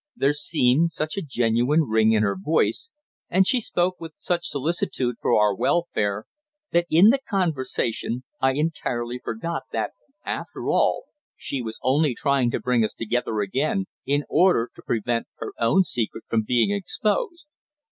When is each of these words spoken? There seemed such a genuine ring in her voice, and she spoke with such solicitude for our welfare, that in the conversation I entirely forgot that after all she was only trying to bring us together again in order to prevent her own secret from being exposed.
There 0.15 0.33
seemed 0.33 0.93
such 0.93 1.15
a 1.15 1.21
genuine 1.21 1.81
ring 1.83 2.11
in 2.11 2.23
her 2.23 2.35
voice, 2.35 2.89
and 3.29 3.45
she 3.45 3.61
spoke 3.61 4.01
with 4.01 4.13
such 4.15 4.47
solicitude 4.47 5.17
for 5.21 5.39
our 5.39 5.53
welfare, 5.55 6.25
that 6.71 6.87
in 6.89 7.11
the 7.11 7.19
conversation 7.19 8.23
I 8.41 8.53
entirely 8.53 9.21
forgot 9.23 9.65
that 9.73 9.91
after 10.25 10.69
all 10.69 11.03
she 11.37 11.61
was 11.61 11.77
only 11.83 12.15
trying 12.15 12.49
to 12.49 12.59
bring 12.59 12.83
us 12.83 12.95
together 12.95 13.41
again 13.41 13.85
in 14.03 14.25
order 14.27 14.71
to 14.75 14.81
prevent 14.81 15.27
her 15.37 15.53
own 15.59 15.83
secret 15.83 16.23
from 16.27 16.45
being 16.47 16.71
exposed. 16.71 17.45